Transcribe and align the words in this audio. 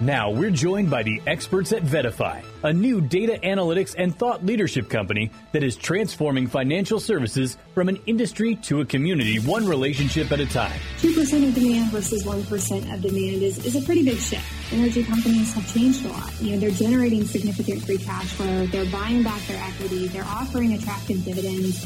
Now 0.00 0.30
we're 0.30 0.50
joined 0.50 0.90
by 0.90 1.02
the 1.02 1.20
experts 1.26 1.72
at 1.72 1.82
VettaFi, 1.82 2.44
a 2.62 2.72
new 2.72 3.00
data 3.00 3.40
analytics 3.42 3.96
and 3.98 4.16
thought 4.16 4.46
leadership 4.46 4.88
company 4.88 5.32
that 5.50 5.64
is 5.64 5.74
transforming 5.74 6.46
financial 6.46 7.00
services 7.00 7.58
from 7.74 7.88
an 7.88 7.98
industry 8.06 8.54
to 8.62 8.80
a 8.80 8.84
community, 8.84 9.40
one 9.40 9.66
relationship 9.66 10.30
at 10.30 10.38
a 10.38 10.46
time. 10.46 10.78
2% 10.98 11.48
of 11.48 11.52
demand 11.52 11.90
versus 11.90 12.22
1% 12.22 12.94
of 12.94 13.00
demand 13.02 13.42
is, 13.42 13.58
is 13.66 13.74
a 13.74 13.84
pretty 13.84 14.04
big 14.04 14.18
shift. 14.18 14.72
Energy 14.72 15.02
companies 15.02 15.52
have 15.54 15.66
changed 15.74 16.04
a 16.04 16.08
lot. 16.10 16.32
You 16.40 16.52
know, 16.52 16.60
they're 16.60 16.70
generating 16.70 17.24
significant 17.24 17.82
free 17.82 17.98
cash 17.98 18.28
flow, 18.34 18.66
they're 18.66 18.86
buying 18.92 19.24
back 19.24 19.42
their 19.48 19.60
equity, 19.64 20.06
they're 20.06 20.22
offering 20.26 20.74
attractive 20.74 21.24
dividends. 21.24 21.76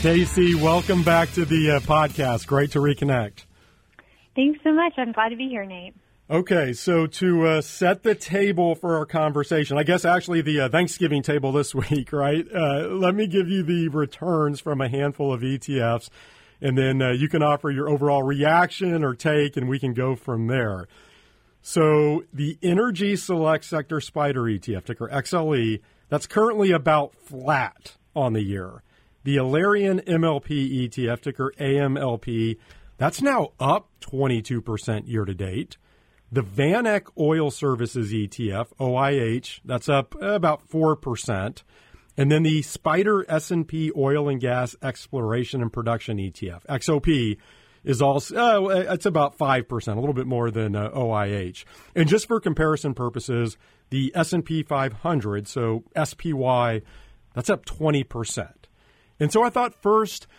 Stacey, 0.00 0.54
welcome 0.56 1.02
back 1.02 1.32
to 1.32 1.46
the 1.46 1.70
uh, 1.70 1.80
podcast. 1.80 2.46
Great 2.46 2.72
to 2.72 2.80
reconnect. 2.80 3.44
Thanks 4.36 4.60
so 4.62 4.74
much. 4.74 4.92
I'm 4.98 5.12
glad 5.12 5.30
to 5.30 5.36
be 5.36 5.48
here, 5.48 5.64
Nate. 5.64 5.94
Okay, 6.30 6.74
so 6.74 7.06
to 7.06 7.46
uh, 7.46 7.60
set 7.62 8.02
the 8.02 8.14
table 8.14 8.74
for 8.74 8.98
our 8.98 9.06
conversation, 9.06 9.78
I 9.78 9.82
guess 9.82 10.04
actually 10.04 10.42
the 10.42 10.60
uh, 10.60 10.68
Thanksgiving 10.68 11.22
table 11.22 11.52
this 11.52 11.74
week, 11.90 12.12
right? 12.12 12.44
Uh, 12.54 12.88
let 12.88 13.14
me 13.14 13.26
give 13.26 13.48
you 13.48 13.62
the 13.62 13.88
returns 13.88 14.60
from 14.60 14.82
a 14.82 14.90
handful 14.90 15.32
of 15.32 15.40
ETFs, 15.40 16.10
and 16.60 16.76
then 16.76 17.00
uh, 17.00 17.12
you 17.12 17.30
can 17.30 17.42
offer 17.42 17.70
your 17.70 17.88
overall 17.88 18.22
reaction 18.22 19.02
or 19.02 19.14
take, 19.14 19.56
and 19.56 19.70
we 19.70 19.78
can 19.78 19.94
go 19.94 20.14
from 20.14 20.48
there. 20.48 20.86
So 21.62 22.24
the 22.30 22.58
Energy 22.62 23.16
Select 23.16 23.64
Sector 23.64 23.96
SPDR 23.96 24.58
ETF, 24.58 24.84
ticker 24.84 25.08
XLE, 25.08 25.80
that's 26.10 26.26
currently 26.26 26.72
about 26.72 27.14
flat 27.14 27.94
on 28.14 28.34
the 28.34 28.42
year. 28.42 28.82
The 29.24 29.36
Alerian 29.36 30.04
MLP 30.04 30.90
ETF, 30.90 31.22
ticker 31.22 31.54
AMLP, 31.58 32.58
that's 32.98 33.22
now 33.22 33.52
up 33.58 33.88
22% 34.02 35.08
year 35.08 35.24
to 35.24 35.34
date. 35.34 35.78
The 36.30 36.42
VanEck 36.42 37.06
Oil 37.18 37.50
Services 37.50 38.12
ETF, 38.12 38.68
OIH, 38.78 39.60
that's 39.64 39.88
up 39.88 40.14
about 40.20 40.68
4%. 40.68 41.62
And 42.18 42.30
then 42.30 42.42
the 42.42 42.60
SPDR 42.60 43.24
S&P 43.28 43.92
Oil 43.96 44.28
and 44.28 44.38
Gas 44.38 44.76
Exploration 44.82 45.62
and 45.62 45.72
Production 45.72 46.18
ETF, 46.18 46.66
XOP, 46.66 47.38
is 47.82 48.02
also 48.02 48.66
uh, 48.66 48.92
it's 48.92 49.06
about 49.06 49.38
5%, 49.38 49.96
a 49.96 50.00
little 50.00 50.12
bit 50.12 50.26
more 50.26 50.50
than 50.50 50.76
uh, 50.76 50.90
OIH. 50.90 51.64
And 51.94 52.08
just 52.08 52.26
for 52.26 52.40
comparison 52.40 52.92
purposes, 52.92 53.56
the 53.88 54.12
S&P 54.14 54.62
500, 54.62 55.48
so 55.48 55.84
SPY, 55.96 56.82
that's 57.32 57.48
up 57.48 57.64
20%. 57.64 58.50
And 59.18 59.32
so 59.32 59.42
I 59.42 59.48
thought 59.48 59.74
first– 59.74 60.26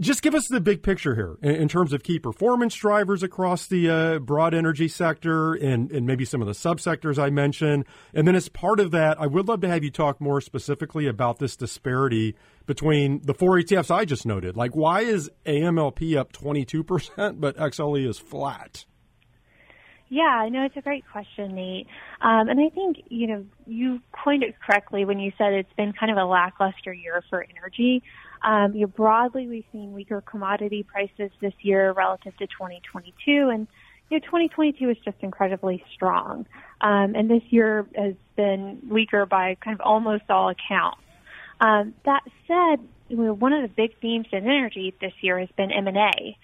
just 0.00 0.22
give 0.22 0.34
us 0.34 0.48
the 0.48 0.60
big 0.60 0.82
picture 0.82 1.14
here 1.14 1.36
in, 1.42 1.62
in 1.62 1.68
terms 1.68 1.92
of 1.92 2.02
key 2.02 2.18
performance 2.18 2.74
drivers 2.74 3.22
across 3.22 3.66
the 3.68 3.88
uh, 3.88 4.18
broad 4.18 4.52
energy 4.52 4.88
sector 4.88 5.54
and, 5.54 5.92
and 5.92 6.06
maybe 6.06 6.24
some 6.24 6.40
of 6.40 6.48
the 6.48 6.54
subsectors 6.54 7.18
I 7.18 7.30
mentioned. 7.30 7.84
And 8.12 8.26
then 8.26 8.34
as 8.34 8.48
part 8.48 8.80
of 8.80 8.90
that, 8.90 9.20
I 9.20 9.26
would 9.26 9.46
love 9.46 9.60
to 9.60 9.68
have 9.68 9.84
you 9.84 9.90
talk 9.90 10.20
more 10.20 10.40
specifically 10.40 11.06
about 11.06 11.38
this 11.38 11.54
disparity 11.56 12.34
between 12.66 13.20
the 13.22 13.34
four 13.34 13.58
ETFs 13.58 13.94
I 13.94 14.04
just 14.04 14.26
noted. 14.26 14.56
Like, 14.56 14.74
why 14.74 15.02
is 15.02 15.30
AMLP 15.46 16.16
up 16.16 16.32
22%, 16.32 17.40
but 17.40 17.56
XLE 17.56 18.08
is 18.08 18.18
flat? 18.18 18.84
Yeah, 20.08 20.22
I 20.22 20.48
know 20.48 20.64
it's 20.64 20.76
a 20.76 20.80
great 20.80 21.04
question, 21.12 21.54
Nate. 21.54 21.86
Um, 22.20 22.48
and 22.48 22.58
I 22.60 22.68
think, 22.74 22.96
you 23.08 23.28
know, 23.28 23.46
you 23.66 24.00
coined 24.24 24.42
it 24.42 24.56
correctly 24.58 25.04
when 25.04 25.20
you 25.20 25.30
said 25.38 25.52
it's 25.52 25.72
been 25.76 25.92
kind 25.92 26.10
of 26.10 26.18
a 26.18 26.24
lackluster 26.24 26.92
year 26.92 27.22
for 27.30 27.46
energy. 27.56 28.02
Um, 28.42 28.74
you 28.74 28.82
know, 28.82 28.86
broadly, 28.86 29.46
we've 29.46 29.64
seen 29.72 29.92
weaker 29.92 30.20
commodity 30.20 30.82
prices 30.82 31.30
this 31.40 31.54
year 31.60 31.92
relative 31.92 32.36
to 32.38 32.46
2022, 32.46 33.48
and 33.48 33.66
you 34.08 34.18
know, 34.18 34.24
2022 34.26 34.86
was 34.86 34.96
just 35.04 35.16
incredibly 35.20 35.84
strong. 35.94 36.46
Um, 36.80 37.14
and 37.14 37.30
this 37.30 37.42
year 37.50 37.86
has 37.94 38.14
been 38.36 38.80
weaker 38.88 39.26
by 39.26 39.56
kind 39.62 39.78
of 39.78 39.80
almost 39.84 40.24
all 40.30 40.48
accounts. 40.48 41.00
Um, 41.60 41.94
that 42.04 42.22
said, 42.48 42.86
you 43.08 43.16
know, 43.16 43.34
one 43.34 43.52
of 43.52 43.62
the 43.62 43.68
big 43.68 43.98
themes 44.00 44.26
in 44.32 44.44
energy 44.44 44.94
this 45.00 45.12
year 45.20 45.38
has 45.38 45.48
been 45.56 45.70
M&A. 45.70 46.36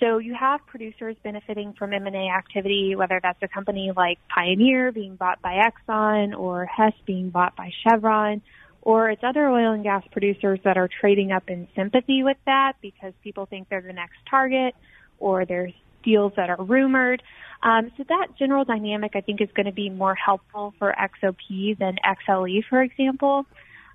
So 0.00 0.18
you 0.18 0.34
have 0.34 0.66
producers 0.66 1.16
benefiting 1.22 1.72
from 1.74 1.92
M&A 1.92 2.28
activity, 2.28 2.96
whether 2.96 3.20
that's 3.22 3.38
a 3.42 3.48
company 3.48 3.92
like 3.96 4.18
Pioneer 4.28 4.90
being 4.90 5.14
bought 5.14 5.40
by 5.40 5.62
Exxon 5.62 6.36
or 6.36 6.66
Hess 6.66 6.92
being 7.06 7.30
bought 7.30 7.54
by 7.54 7.70
Chevron, 7.82 8.42
or 8.84 9.10
it's 9.10 9.24
other 9.24 9.48
oil 9.48 9.72
and 9.72 9.82
gas 9.82 10.04
producers 10.12 10.60
that 10.62 10.76
are 10.76 10.88
trading 11.00 11.32
up 11.32 11.48
in 11.48 11.66
sympathy 11.74 12.22
with 12.22 12.36
that 12.44 12.74
because 12.82 13.14
people 13.22 13.46
think 13.46 13.68
they're 13.70 13.80
the 13.80 13.92
next 13.92 14.18
target 14.30 14.74
or 15.18 15.46
there's 15.46 15.72
deals 16.04 16.32
that 16.36 16.50
are 16.50 16.62
rumored. 16.62 17.22
Um, 17.62 17.90
so 17.96 18.04
that 18.06 18.28
general 18.38 18.64
dynamic, 18.64 19.12
I 19.14 19.22
think, 19.22 19.40
is 19.40 19.48
going 19.54 19.66
to 19.66 19.72
be 19.72 19.88
more 19.88 20.14
helpful 20.14 20.74
for 20.78 20.94
XOP 20.94 21.78
than 21.78 21.96
XLE, 22.04 22.62
for 22.68 22.82
example. 22.82 23.46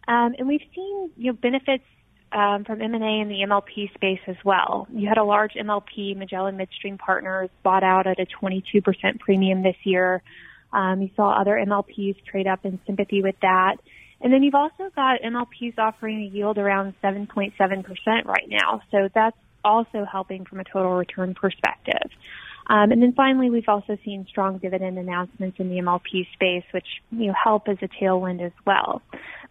Um, 0.08 0.34
and 0.40 0.48
we've 0.48 0.66
seen 0.74 1.12
you 1.18 1.32
know, 1.32 1.34
benefits 1.34 1.84
um, 2.32 2.64
from 2.64 2.82
M&A 2.82 3.22
in 3.22 3.30
the 3.30 3.46
MLP 3.48 3.94
space 3.94 4.22
as 4.26 4.38
well. 4.44 4.88
You 4.92 5.08
had 5.08 5.20
a 5.20 5.24
large 5.24 5.54
MLP, 5.54 6.18
Magellan 6.18 6.58
Midstream 6.58 6.98
Partners, 6.98 7.52
bought 7.62 7.84
out 7.84 8.08
at 8.08 8.20
a 8.20 8.26
22% 8.26 9.20
premium 9.20 9.62
this 9.62 9.76
year. 9.84 10.24
Um, 10.74 11.04
you 11.04 11.10
saw 11.16 11.40
other 11.40 11.52
MLPs 11.54 12.16
trade 12.26 12.48
up 12.48 12.66
in 12.66 12.80
sympathy 12.88 13.22
with 13.22 13.36
that. 13.42 13.78
And 14.22 14.34
then 14.34 14.44
you've 14.44 14.56
also 14.56 14.90
got 14.96 15.22
MLPs 15.22 15.78
offering 15.78 16.22
a 16.22 16.26
yield 16.26 16.58
around 16.58 16.94
7.7% 17.04 17.54
right 18.26 18.48
now. 18.50 18.82
So 18.92 19.10
that's 19.14 19.38
also 19.64 20.06
helping 20.10 20.46
from 20.46 20.60
a 20.60 20.64
total 20.64 20.96
return 20.96 21.34
perspective. 21.34 22.10
Um, 22.70 22.92
and 22.92 23.02
then 23.02 23.14
finally, 23.14 23.50
we've 23.50 23.68
also 23.68 23.98
seen 24.06 24.28
strong 24.30 24.60
dividend 24.60 25.00
announcements 25.00 25.60
in 25.60 25.70
the 25.70 25.78
MLP 25.78 26.32
space, 26.34 26.64
which 26.72 26.86
you 27.12 27.28
know 27.28 27.34
help 27.34 27.68
as 27.68 27.78
a 27.82 27.88
tailwind 27.88 28.46
as 28.46 28.52
well. 28.66 29.02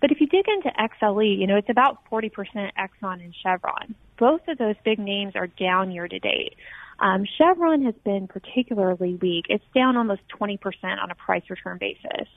But 0.00 0.12
if 0.12 0.20
you 0.20 0.28
dig 0.28 0.44
into 0.48 0.70
XLE, 0.78 1.36
you 1.36 1.48
know 1.48 1.56
it's 1.56 1.68
about 1.68 1.98
40% 2.10 2.30
Exxon 2.78 3.24
and 3.24 3.34
Chevron. 3.42 3.96
Both 4.18 4.42
of 4.46 4.58
those 4.58 4.76
big 4.84 5.00
names 5.00 5.34
are 5.34 5.48
down 5.48 5.90
year 5.90 6.06
to 6.06 6.18
date. 6.20 6.54
Um, 7.00 7.24
Chevron 7.36 7.84
has 7.84 7.94
been 8.04 8.26
particularly 8.26 9.14
weak. 9.14 9.46
It's 9.48 9.64
down 9.74 9.96
almost 9.96 10.22
20% 10.40 10.58
on 11.00 11.10
a 11.10 11.14
price 11.14 11.44
return 11.48 11.78
basis. 11.78 12.28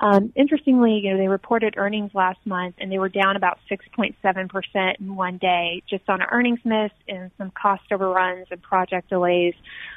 Um, 0.00 0.32
interestingly, 0.34 1.00
you 1.02 1.12
know, 1.12 1.18
they 1.18 1.28
reported 1.28 1.74
earnings 1.76 2.12
last 2.14 2.38
month 2.44 2.76
and 2.78 2.90
they 2.90 2.98
were 2.98 3.08
down 3.08 3.36
about 3.36 3.58
6.7% 3.70 5.00
in 5.00 5.16
one 5.16 5.38
day 5.38 5.82
just 5.88 6.08
on 6.08 6.20
an 6.20 6.28
earnings 6.30 6.60
miss 6.64 6.90
and 7.08 7.30
some 7.38 7.50
cost 7.50 7.82
overruns 7.92 8.46
and 8.50 8.62
project 8.62 9.08
delays 9.08 9.54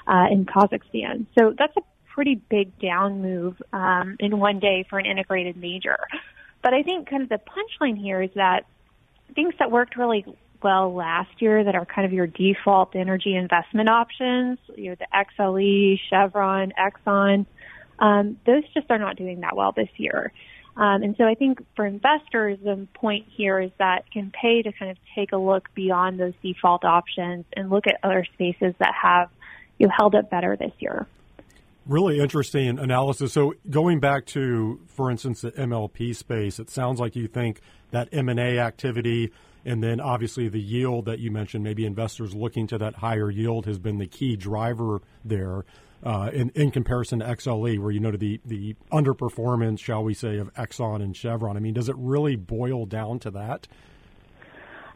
uh, 0.08 0.26
in 0.32 0.46
Kazakhstan. 0.46 1.26
So 1.38 1.54
that's 1.58 1.76
a 1.78 1.82
pretty 2.14 2.36
big 2.36 2.78
down 2.80 3.22
move 3.22 3.62
um, 3.74 4.18
in 4.20 4.40
one 4.40 4.60
day 4.60 4.86
for 4.90 5.00
an 5.00 5.06
integrated 5.06 5.58
major. 5.58 5.98
But 6.62 6.74
I 6.74 6.84
think 6.84 7.10
kind 7.10 7.24
of 7.24 7.30
the 7.30 7.40
punchline 7.40 7.98
here 7.98 8.22
is 8.22 8.30
that 8.36 8.66
things 9.34 9.54
that 9.60 9.72
worked 9.72 9.98
really 9.98 10.26
well 10.64 10.94
last 10.94 11.42
year 11.42 11.64
that 11.64 11.76
are 11.76 11.86
kind 11.86 12.06
of 12.06 12.14
your 12.14 12.28
default 12.28 12.96
energy 12.96 13.36
investment 13.36 13.90
options, 13.90 14.60
you 14.76 14.90
know, 14.90 14.96
the 14.96 15.08
XLE, 15.14 16.00
Chevron, 16.10 16.74
Exxon, 16.80 17.46
um, 18.00 18.38
those 18.46 18.64
just 18.74 18.90
are 18.90 18.98
not 18.98 19.16
doing 19.16 19.42
that 19.42 19.56
well 19.56 19.72
this 19.72 19.90
year. 19.98 20.32
Um, 20.76 21.04
and 21.04 21.16
so 21.18 21.26
I 21.26 21.36
think 21.36 21.64
for 21.76 21.86
investors, 21.86 22.58
the 22.64 22.88
point 22.94 23.26
here 23.30 23.60
is 23.60 23.72
that 23.78 24.10
can 24.12 24.32
pay 24.32 24.62
to 24.62 24.72
kind 24.72 24.90
of 24.90 24.98
take 25.16 25.34
a 25.34 25.38
look 25.38 25.70
beyond 25.76 26.20
those 26.20 26.34
default 26.42 26.86
options 26.86 27.46
and 27.56 27.70
look 27.70 27.88
at 27.88 27.98
other 28.04 28.26
spaces 28.34 28.74
that 28.80 28.94
have 29.00 29.30
you 29.78 29.88
know, 29.88 29.94
held 29.96 30.16
up 30.16 30.30
better 30.30 30.56
this 30.56 30.72
year. 30.80 31.08
Really 31.86 32.20
interesting 32.20 32.80
analysis. 32.80 33.34
So 33.34 33.56
going 33.70 34.00
back 34.00 34.26
to, 34.28 34.80
for 34.88 35.12
instance, 35.12 35.42
the 35.42 35.52
MLP 35.52 36.16
space, 36.16 36.60
it 36.60 36.70
sounds 36.70 37.00
like 37.00 37.16
you 37.16 37.28
think 37.28 37.60
that 37.92 38.10
M&A 38.12 38.60
activity– 38.60 39.32
and 39.66 39.84
then 39.84 40.00
obviously 40.00 40.48
the 40.50 40.62
yield 40.62 41.06
that 41.06 41.20
you 41.20 41.32
mentioned, 41.32 41.64
maybe 41.64 41.86
investors 41.86 42.34
looking 42.34 42.68
to 42.68 42.78
that 42.78 42.96
higher 42.96 43.30
yield 43.30 43.66
has 43.66 43.80
been 43.80 43.98
the 43.98 44.08
key 44.08 44.36
driver 44.36 45.02
there. 45.24 45.66
Uh, 46.04 46.32
in, 46.34 46.50
in 46.56 46.72
comparison 46.72 47.20
to 47.20 47.26
XLE, 47.26 47.78
where 47.78 47.92
you 47.92 48.00
noted 48.00 48.20
the, 48.20 48.42
the 48.44 48.76
underperformance, 48.92 49.78
shall 49.78 50.04
we 50.04 50.16
say, 50.16 50.40
of 50.40 50.52
Exxon 50.56 50.96
and 50.96 51.16
Chevron. 51.16 51.56
I 51.56 51.60
mean, 51.60 51.76
does 51.76 51.90
it 51.90 51.96
really 51.96 52.36
boil 52.36 52.88
down 52.88 53.20
to 53.20 53.30
that? 53.30 53.68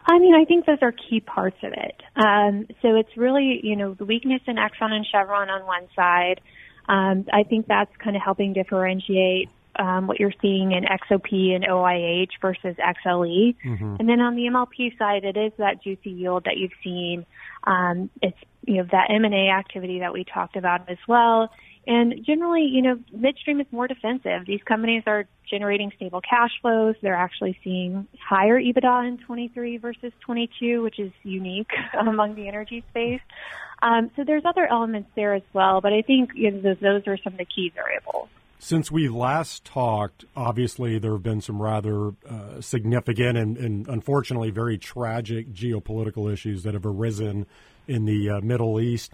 I 0.07 0.19
mean, 0.19 0.33
I 0.33 0.45
think 0.45 0.65
those 0.65 0.79
are 0.81 0.91
key 0.91 1.19
parts 1.19 1.57
of 1.63 1.73
it. 1.73 2.01
Um, 2.15 2.65
so 2.81 2.95
it's 2.95 3.15
really, 3.17 3.59
you 3.61 3.75
know, 3.75 3.93
the 3.93 4.05
weakness 4.05 4.41
in 4.47 4.55
Exxon 4.55 4.91
and 4.91 5.05
Chevron 5.05 5.49
on 5.49 5.65
one 5.65 5.87
side. 5.95 6.41
Um, 6.87 7.25
I 7.33 7.43
think 7.43 7.67
that's 7.67 7.95
kind 7.97 8.15
of 8.15 8.21
helping 8.21 8.53
differentiate 8.53 9.49
um, 9.77 10.07
what 10.07 10.19
you're 10.19 10.33
seeing 10.41 10.71
in 10.71 10.83
XOP 10.83 11.55
and 11.55 11.65
OIH 11.65 12.31
versus 12.41 12.75
XLE. 12.77 13.55
Mm-hmm. 13.63 13.95
And 13.99 14.09
then 14.09 14.21
on 14.21 14.35
the 14.35 14.43
MLP 14.43 14.97
side, 14.97 15.23
it 15.23 15.37
is 15.37 15.51
that 15.57 15.83
juicy 15.83 16.11
yield 16.11 16.45
that 16.45 16.57
you've 16.57 16.71
seen. 16.83 17.25
Um, 17.63 18.09
it's 18.21 18.37
you 18.63 18.77
know 18.77 18.87
that 18.91 19.07
M&A 19.09 19.49
activity 19.49 19.99
that 19.99 20.13
we 20.13 20.23
talked 20.23 20.55
about 20.55 20.89
as 20.89 20.97
well. 21.07 21.49
And 21.87 22.25
generally, 22.25 22.63
you 22.63 22.81
know, 22.81 22.99
midstream 23.11 23.61
is 23.61 23.67
more 23.71 23.87
defensive. 23.87 24.45
These 24.47 24.63
companies 24.63 25.03
are 25.05 25.25
generating 25.47 25.91
stable 25.95 26.21
cash 26.21 26.51
flows. 26.61 26.95
They're 27.01 27.15
actually 27.15 27.59
seeing 27.63 28.07
higher 28.19 28.59
EBITDA 28.59 29.07
in 29.07 29.17
23 29.19 29.77
versus 29.77 30.11
22, 30.21 30.81
which 30.81 30.97
is 30.97 31.11
unique 31.21 31.69
among 31.99 32.35
the 32.35 32.47
energy 32.47 32.83
space. 32.89 33.21
Um, 33.83 34.09
so 34.15 34.23
there's 34.23 34.45
other 34.45 34.65
elements 34.65 35.09
there 35.15 35.35
as 35.35 35.43
well, 35.53 35.79
but 35.81 35.93
I 35.93 36.01
think 36.01 36.31
you 36.33 36.49
know, 36.49 36.73
those 36.73 37.03
are 37.05 37.17
some 37.17 37.33
of 37.33 37.39
the 37.39 37.45
key 37.45 37.71
variables. 37.75 38.29
Since 38.59 38.89
we 38.89 39.09
last 39.09 39.65
talked, 39.65 40.25
obviously 40.35 40.97
there 40.97 41.11
have 41.11 41.23
been 41.23 41.41
some 41.41 41.61
rather 41.61 42.13
uh, 42.27 42.61
significant 42.61 43.37
and, 43.37 43.57
and, 43.57 43.87
unfortunately 43.87 44.49
very 44.49 44.77
tragic 44.77 45.53
geopolitical 45.53 46.31
issues 46.31 46.63
that 46.63 46.73
have 46.73 46.85
arisen 46.85 47.45
in 47.87 48.05
the 48.05 48.29
uh, 48.29 48.41
Middle 48.41 48.79
East. 48.79 49.11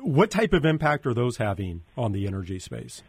What 0.00 0.30
type 0.30 0.52
of 0.52 0.64
impact 0.64 1.06
are 1.06 1.14
those 1.14 1.38
having 1.38 1.82
on 1.96 2.12
the 2.12 2.26
energy 2.26 2.58
space? 2.58 3.02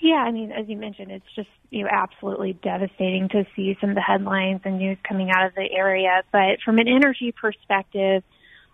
Yeah, 0.00 0.16
I 0.16 0.32
mean, 0.32 0.50
as 0.50 0.68
you 0.68 0.76
mentioned, 0.76 1.12
it's 1.12 1.24
just 1.36 1.48
you 1.70 1.84
know 1.84 1.90
absolutely 1.90 2.54
devastating 2.54 3.28
to 3.30 3.44
see 3.54 3.76
some 3.80 3.90
of 3.90 3.94
the 3.94 4.02
headlines 4.02 4.60
and 4.64 4.78
news 4.78 4.98
coming 5.08 5.30
out 5.30 5.46
of 5.46 5.54
the 5.54 5.68
area. 5.70 6.22
But 6.32 6.60
from 6.64 6.78
an 6.78 6.88
energy 6.88 7.32
perspective, 7.32 8.24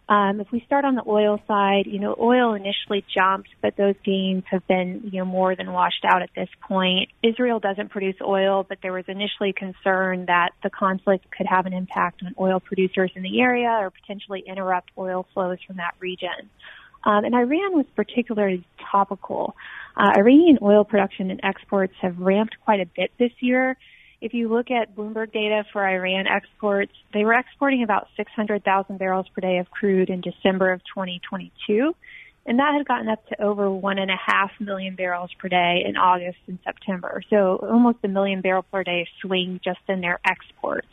um, 0.09 0.41
if 0.41 0.51
we 0.51 0.63
start 0.65 0.87
on 0.87 0.95
the 0.95 1.05
oil 1.07 1.39
side, 1.47 1.83
you 1.87 1.99
know, 1.99 2.17
oil 2.19 2.55
initially 2.55 3.05
jumped, 3.15 3.51
but 3.61 3.77
those 3.77 3.95
gains 4.05 4.43
have 4.51 4.67
been, 4.67 5.03
you 5.13 5.19
know, 5.19 5.27
more 5.27 5.55
than 5.55 5.71
washed 5.71 6.05
out 6.11 6.23
at 6.23 6.31
this 6.35 6.49
point. 6.67 7.11
Israel 7.23 7.61
doesn't 7.61 7.91
produce 7.91 8.17
oil, 8.23 8.65
but 8.67 8.79
there 8.83 8.93
was 8.93 9.05
initially 9.07 9.53
concern 9.53 10.25
that 10.27 10.51
the 10.63 10.71
conflict 10.71 11.27
could 11.31 11.47
have 11.47 11.67
an 11.67 11.75
impact 11.75 12.23
on 12.25 12.35
oil 12.41 12.59
producers 12.59 13.11
in 13.17 13.23
the 13.23 13.41
area 13.41 13.69
or 13.69 13.91
potentially 13.91 14.43
interrupt 14.47 14.91
oil 14.97 15.27
flows 15.35 15.59
from 15.67 15.77
that 15.77 15.95
region. 16.01 16.49
Um, 17.05 17.25
and 17.25 17.35
Iran 17.35 17.77
was 17.77 17.87
particularly 17.95 18.65
topical. 18.91 19.55
Uh, 19.95 20.13
Iranian 20.17 20.59
oil 20.63 20.85
production 20.85 21.31
and 21.31 21.41
exports 21.43 21.93
have 22.01 22.19
ramped 22.19 22.57
quite 22.65 22.81
a 22.81 22.87
bit 22.87 23.11
this 23.19 23.33
year. 23.41 23.77
If 24.21 24.35
you 24.35 24.49
look 24.49 24.71
at 24.71 24.97
Bloomberg 24.97 25.33
data 25.33 25.65
for 25.73 25.87
Iran 25.87 26.27
exports, 26.27 26.93
they 27.15 27.25
were 27.25 27.35
exporting 27.35 27.85
about 27.85 28.09
600,000 28.17 28.99
barrels 28.99 29.27
per 29.29 29.41
day 29.41 29.59
of 29.59 29.71
crude 29.71 30.11
in 30.11 30.21
December 30.21 30.73
of 30.73 30.81
2022. 30.93 31.95
And 32.45 32.59
that 32.59 32.75
had 32.77 32.89
gotten 32.89 33.09
up 33.09 33.25
to 33.29 33.41
over 33.43 33.71
one 33.71 33.99
and 33.99 34.11
a 34.11 34.17
half 34.17 34.51
million 34.59 34.97
barrels 34.97 35.31
per 35.39 35.49
day 35.49 35.85
in 35.87 35.97
August 35.97 36.39
and 36.47 36.59
September. 36.65 37.23
So 37.31 37.57
almost 37.63 37.99
a 38.03 38.09
million 38.09 38.41
barrel 38.41 38.63
per 38.63 38.83
day 38.83 39.07
swing 39.21 39.61
just 39.63 39.81
in 39.87 40.01
their 40.01 40.19
exports. 40.25 40.89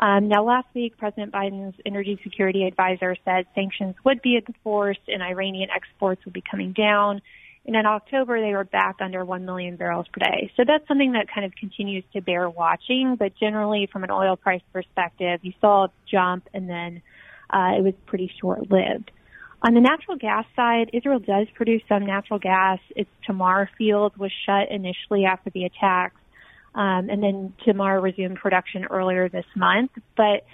Um, 0.00 0.28
now, 0.28 0.44
last 0.44 0.68
week, 0.74 0.96
President 0.96 1.32
Biden's 1.32 1.74
energy 1.84 2.18
security 2.22 2.64
advisor 2.64 3.16
said 3.24 3.46
sanctions 3.54 3.96
would 4.04 4.22
be 4.22 4.36
enforced 4.36 5.00
and 5.08 5.22
Iranian 5.22 5.68
exports 5.74 6.24
would 6.24 6.34
be 6.34 6.42
coming 6.48 6.72
down. 6.72 7.20
And 7.68 7.76
in 7.76 7.84
October, 7.84 8.40
they 8.40 8.54
were 8.54 8.64
back 8.64 8.96
under 8.98 9.26
1 9.26 9.44
million 9.44 9.76
barrels 9.76 10.06
per 10.10 10.24
day. 10.24 10.50
So 10.56 10.62
that's 10.66 10.88
something 10.88 11.12
that 11.12 11.26
kind 11.32 11.44
of 11.44 11.54
continues 11.54 12.02
to 12.14 12.22
bear 12.22 12.48
watching. 12.48 13.16
But 13.18 13.36
generally, 13.38 13.86
from 13.92 14.04
an 14.04 14.10
oil 14.10 14.36
price 14.36 14.62
perspective, 14.72 15.40
you 15.42 15.52
saw 15.60 15.84
a 15.84 15.88
jump 16.10 16.48
and 16.54 16.66
then 16.66 17.02
uh, 17.50 17.76
it 17.76 17.84
was 17.84 17.92
pretty 18.06 18.32
short 18.40 18.70
lived. 18.70 19.10
On 19.60 19.74
the 19.74 19.82
natural 19.82 20.16
gas 20.16 20.46
side, 20.56 20.88
Israel 20.94 21.18
does 21.18 21.46
produce 21.54 21.82
some 21.90 22.06
natural 22.06 22.38
gas. 22.38 22.78
Its 22.96 23.10
Tamar 23.26 23.68
field 23.76 24.16
was 24.16 24.32
shut 24.46 24.70
initially 24.70 25.26
after 25.26 25.50
the 25.50 25.64
attacks. 25.64 26.22
Um, 26.74 27.10
and 27.10 27.22
then 27.22 27.52
Tamar 27.66 28.00
resumed 28.00 28.38
production 28.38 28.86
earlier 28.86 29.28
this 29.28 29.44
month. 29.54 29.90
But 30.16 30.46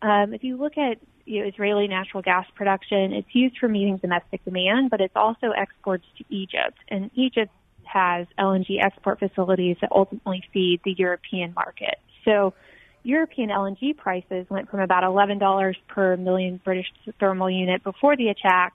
um, 0.00 0.32
if 0.32 0.42
you 0.42 0.56
look 0.56 0.78
at 0.78 0.96
you 1.24 1.40
know, 1.40 1.48
Israeli 1.48 1.88
natural 1.88 2.22
gas 2.22 2.46
production. 2.54 3.12
It's 3.12 3.34
used 3.34 3.58
for 3.58 3.68
meeting 3.68 3.96
domestic 3.98 4.44
demand, 4.44 4.90
but 4.90 5.00
it's 5.00 5.16
also 5.16 5.50
exports 5.50 6.04
to 6.18 6.24
Egypt. 6.28 6.78
And 6.88 7.10
Egypt 7.14 7.52
has 7.84 8.26
LNG 8.38 8.82
export 8.82 9.18
facilities 9.18 9.76
that 9.80 9.92
ultimately 9.92 10.42
feed 10.52 10.80
the 10.84 10.94
European 10.96 11.52
market. 11.54 11.98
So 12.24 12.54
European 13.02 13.50
LNG 13.50 13.96
prices 13.96 14.46
went 14.48 14.70
from 14.70 14.80
about 14.80 15.04
$11 15.04 15.74
per 15.88 16.16
million 16.16 16.60
British 16.64 16.86
thermal 17.20 17.50
unit 17.50 17.84
before 17.84 18.16
the 18.16 18.28
attack 18.28 18.74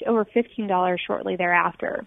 to 0.00 0.04
over 0.06 0.24
$15 0.24 0.98
shortly 1.06 1.36
thereafter. 1.36 2.04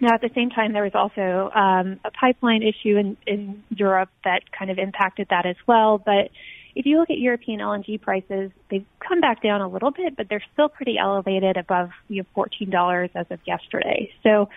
Now, 0.00 0.14
at 0.14 0.20
the 0.20 0.30
same 0.34 0.50
time, 0.50 0.72
there 0.72 0.82
was 0.82 0.94
also 0.94 1.50
um, 1.54 2.00
a 2.04 2.10
pipeline 2.10 2.62
issue 2.62 2.98
in, 2.98 3.16
in 3.26 3.64
Europe 3.70 4.10
that 4.24 4.42
kind 4.52 4.70
of 4.70 4.78
impacted 4.78 5.28
that 5.30 5.46
as 5.46 5.56
well. 5.66 5.96
But 5.96 6.30
if 6.76 6.84
you 6.84 6.98
look 6.98 7.08
at 7.08 7.16
European 7.16 7.58
LNG 7.60 8.00
prices, 8.00 8.50
they've 8.70 8.84
come 9.00 9.20
back 9.20 9.42
down 9.42 9.62
a 9.62 9.68
little 9.68 9.90
bit, 9.90 10.14
but 10.14 10.28
they're 10.28 10.44
still 10.52 10.68
pretty 10.68 10.98
elevated 10.98 11.56
above 11.56 11.88
you 12.08 12.22
know, 12.36 12.44
$14 12.44 13.10
as 13.14 13.26
of 13.30 13.40
yesterday. 13.46 14.12
So 14.22 14.50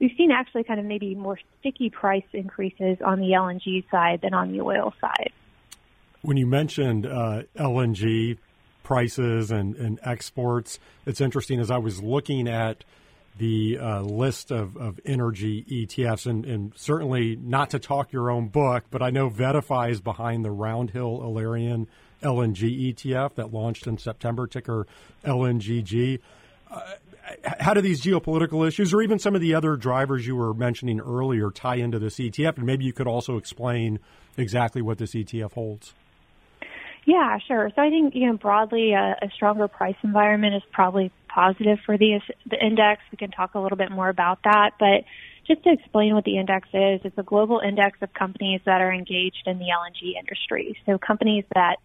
we've 0.00 0.10
seen 0.16 0.32
actually 0.32 0.64
kind 0.64 0.80
of 0.80 0.86
maybe 0.86 1.14
more 1.14 1.38
sticky 1.60 1.90
price 1.90 2.24
increases 2.32 2.98
on 3.06 3.20
the 3.20 3.28
LNG 3.28 3.88
side 3.88 4.20
than 4.20 4.34
on 4.34 4.50
the 4.50 4.60
oil 4.62 4.92
side. 5.00 5.30
When 6.22 6.36
you 6.36 6.46
mentioned 6.46 7.06
uh, 7.06 7.44
LNG 7.56 8.36
prices 8.82 9.52
and, 9.52 9.76
and 9.76 10.00
exports, 10.02 10.80
it's 11.06 11.20
interesting 11.20 11.60
as 11.60 11.70
I 11.70 11.78
was 11.78 12.02
looking 12.02 12.48
at– 12.48 12.84
the 13.38 13.78
uh, 13.78 14.00
list 14.02 14.50
of, 14.50 14.76
of 14.76 15.00
energy 15.04 15.64
ETFs, 15.70 16.26
and, 16.26 16.44
and, 16.44 16.72
certainly 16.76 17.36
not 17.36 17.70
to 17.70 17.78
talk 17.78 18.12
your 18.12 18.30
own 18.30 18.48
book, 18.48 18.84
but 18.90 19.02
I 19.02 19.10
know 19.10 19.30
VettaFi 19.30 19.90
is 19.90 20.00
behind 20.00 20.44
the 20.44 20.50
Roundhill 20.50 21.22
Alerian 21.22 21.86
LNG 22.22 22.94
ETF 22.94 23.36
that 23.36 23.52
launched 23.52 23.86
in 23.86 23.98
September, 23.98 24.46
ticker 24.46 24.86
LNGG. 25.24 26.20
Uh, 26.70 26.80
how 27.44 27.74
do 27.74 27.80
these 27.80 28.02
geopolitical 28.02 28.66
issues, 28.66 28.92
or 28.92 29.02
even 29.02 29.18
some 29.18 29.34
of 29.34 29.40
the 29.40 29.54
other 29.54 29.76
drivers 29.76 30.26
you 30.26 30.36
were 30.36 30.52
mentioning 30.52 31.00
earlier, 31.00 31.50
tie 31.50 31.76
into 31.76 31.98
this 31.98 32.16
ETF? 32.16 32.56
And 32.56 32.66
maybe 32.66 32.84
you 32.84 32.92
could 32.92 33.06
also 33.06 33.36
explain 33.36 34.00
exactly 34.36 34.82
what 34.82 34.98
this 34.98 35.14
ETF 35.14 35.52
holds. 35.52 35.94
Yeah, 37.10 37.38
sure. 37.48 37.72
So 37.74 37.82
I 37.82 37.90
think 37.90 38.14
you 38.14 38.28
know 38.28 38.36
broadly 38.36 38.92
a, 38.92 39.16
a 39.20 39.30
stronger 39.34 39.66
price 39.66 39.96
environment 40.04 40.54
is 40.54 40.62
probably 40.70 41.10
positive 41.26 41.80
for 41.84 41.98
the 41.98 42.20
the 42.48 42.64
index. 42.64 43.02
We 43.10 43.16
can 43.16 43.32
talk 43.32 43.56
a 43.56 43.58
little 43.58 43.76
bit 43.76 43.90
more 43.90 44.08
about 44.08 44.38
that, 44.44 44.74
but 44.78 45.02
just 45.44 45.64
to 45.64 45.72
explain 45.72 46.14
what 46.14 46.22
the 46.22 46.38
index 46.38 46.68
is, 46.68 47.00
it's 47.02 47.18
a 47.18 47.24
global 47.24 47.58
index 47.58 47.98
of 48.00 48.14
companies 48.14 48.60
that 48.64 48.80
are 48.80 48.92
engaged 48.92 49.42
in 49.46 49.58
the 49.58 49.64
LNG 49.64 50.16
industry. 50.16 50.78
So 50.86 50.98
companies 50.98 51.44
that 51.52 51.78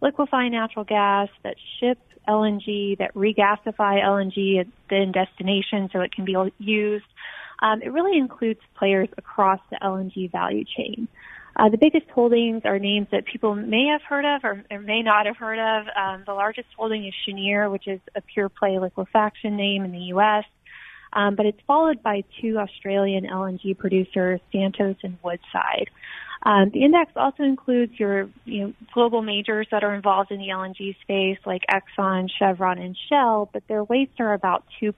liquefy 0.00 0.48
natural 0.48 0.86
gas, 0.86 1.28
that 1.42 1.56
ship 1.78 1.98
LNG, 2.26 2.96
that 2.98 3.12
regasify 3.12 4.02
LNG 4.02 4.60
at 4.60 4.66
the 4.88 5.12
destination 5.12 5.90
so 5.92 6.00
it 6.00 6.12
can 6.14 6.24
be 6.24 6.36
used. 6.56 7.04
Um, 7.58 7.82
it 7.82 7.92
really 7.92 8.16
includes 8.16 8.60
players 8.76 9.10
across 9.18 9.60
the 9.68 9.76
LNG 9.76 10.32
value 10.32 10.64
chain. 10.64 11.06
Uh, 11.56 11.68
the 11.68 11.76
biggest 11.76 12.08
holdings 12.10 12.62
are 12.64 12.78
names 12.78 13.08
that 13.10 13.24
people 13.24 13.54
may 13.54 13.86
have 13.86 14.02
heard 14.02 14.24
of 14.24 14.44
or, 14.44 14.64
or 14.70 14.80
may 14.80 15.02
not 15.02 15.26
have 15.26 15.36
heard 15.36 15.58
of. 15.58 15.86
Um, 15.96 16.22
the 16.26 16.32
largest 16.32 16.68
holding 16.76 17.06
is 17.06 17.14
Cheniere, 17.26 17.70
which 17.70 17.88
is 17.88 18.00
a 18.14 18.20
pure 18.20 18.48
play 18.48 18.78
liquefaction 18.78 19.56
name 19.56 19.84
in 19.84 19.92
the 19.92 20.04
U.S. 20.14 20.44
Um, 21.12 21.34
but 21.34 21.46
it's 21.46 21.60
followed 21.66 22.02
by 22.02 22.24
two 22.40 22.58
Australian 22.58 23.26
LNG 23.26 23.76
producers, 23.76 24.40
Santos 24.52 24.96
and 25.02 25.18
Woodside. 25.22 25.90
Um, 26.42 26.70
the 26.72 26.84
index 26.84 27.12
also 27.16 27.42
includes 27.42 27.98
your 27.98 28.30
you 28.46 28.68
know, 28.68 28.72
global 28.94 29.20
majors 29.20 29.66
that 29.72 29.84
are 29.84 29.94
involved 29.94 30.30
in 30.30 30.38
the 30.38 30.48
LNG 30.48 30.96
space, 31.02 31.38
like 31.44 31.62
Exxon, 31.70 32.30
Chevron, 32.38 32.78
and 32.78 32.96
Shell, 33.08 33.50
but 33.52 33.62
their 33.68 33.84
weights 33.84 34.14
are 34.20 34.32
about 34.32 34.64
2%. 34.80 34.94